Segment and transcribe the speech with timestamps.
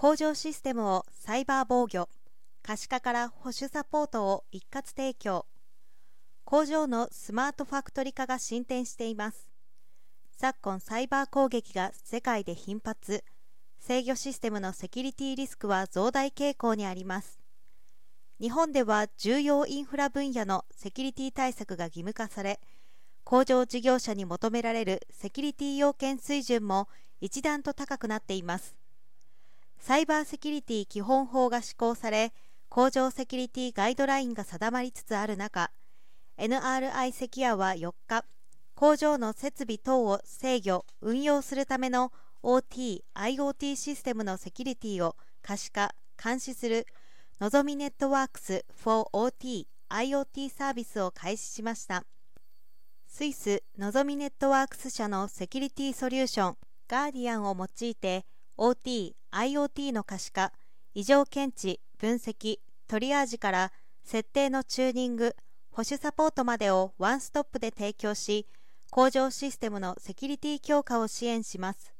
[0.00, 2.08] 工場システムをサイバー防御
[2.62, 5.44] 可視化から保守サポートを一括提供。
[6.46, 9.50] 工場のスマートファクトリ化が進展しています。
[10.38, 13.24] 昨今サイバー攻撃が世界で頻発。
[13.78, 17.38] 制御システムのセキュリティリスクは増大傾向にあります。
[18.40, 22.58] 日本では重要インフラ分野のセキュリティ対策が義務化され
[23.22, 26.88] 工場事業者に求められるセキュリティ要件水準も
[27.20, 28.79] 一段と高くなっています。
[29.80, 32.32] サイバーセキュリティ基本法が施行され
[32.68, 35.70] 工場セキュリティガイドラインが定まりつつある中
[36.38, 38.24] NRI セキュアは4日
[38.74, 42.12] 工場の設備等を制御運用するための
[42.42, 46.86] OT、IoT システムのセキュリティを可視化、監視する
[47.40, 52.04] のぞみネットワークス for OT、IoT サービスを開始しました。
[53.06, 56.56] スイスのぞみネットワークス社のセキュリティソリューション
[56.88, 58.24] ガーディアンを用いて
[58.60, 60.52] OT、IoT の可視化、
[60.92, 62.58] 異常検知、分析、
[62.88, 63.72] トリアージから
[64.04, 65.34] 設定のチューニング、
[65.70, 68.46] 保守サポートまでをワンストップで提供し、
[68.90, 71.94] 工場システムのセキュリティ強化を支援します。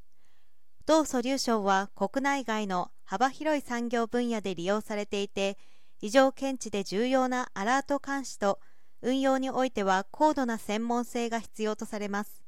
[0.84, 5.56] 同ソリューションは国内外の幅広い産業分野で利用されていて、
[6.02, 8.60] 異常検知で重要なアラート監視と
[9.00, 12.42] 運用においては高度な専門性が必要とされます。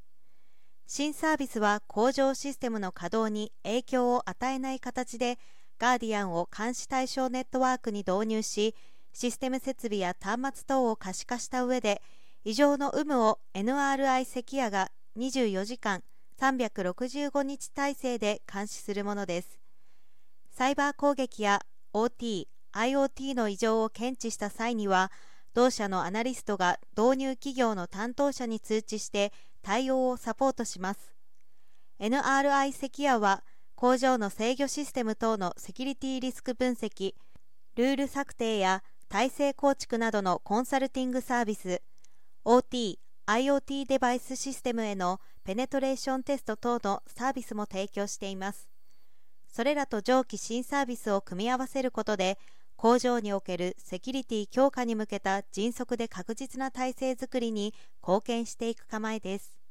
[0.95, 5.39] 新サービスは工場システムの稼働に影響を与えない形で
[5.79, 8.75] ガーディアンを監視対象ネットワークに導入し、
[9.15, 12.03] システム設備や端末等を可視化した上で、
[12.45, 16.03] 異常の有無を NRI セキアが24時間
[16.39, 19.61] 365日体制で監視するものです。
[20.51, 21.63] サイバー攻撃や
[21.95, 25.11] OT、IoT の異常を検知した際には、
[25.55, 31.15] 同社のアナリストが導入企業の担当者に通知して対応をサポートします。
[32.01, 33.45] NRI セキュアは
[33.75, 37.15] 工場の制御システム等のセキュリティリスク分析、
[37.77, 41.83] ルール策定や体制構築などのコンサルティングサービス、
[42.45, 48.69] OT、IoT デバイスシステムへのペネトレーションテスト等のサービスも提供しています。
[49.49, 52.39] それらと上記新サービスを組み合わせることで、
[52.83, 59.62] 工場におけるセキュリティ強化に向けた迅速で確実な体制づくりに貢献していく構えです。